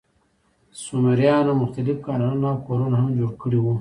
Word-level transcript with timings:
سومریانو 0.83 1.53
مختلف 1.61 1.97
کانالونه 2.05 2.47
او 2.51 2.59
کورونه 2.67 2.95
هم 3.01 3.09
جوړ 3.19 3.31
کړي 3.41 3.57
وو. 3.59 3.69